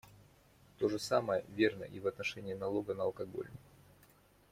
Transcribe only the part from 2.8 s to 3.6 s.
на алкоголь.